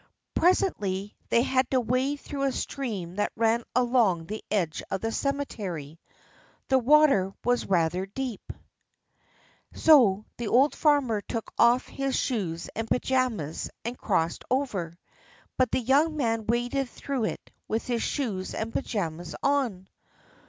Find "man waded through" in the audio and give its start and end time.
16.17-17.25